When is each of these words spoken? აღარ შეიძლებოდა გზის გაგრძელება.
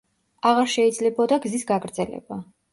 აღარ 0.51 0.71
შეიძლებოდა 0.77 1.41
გზის 1.45 1.69
გაგრძელება. 1.75 2.43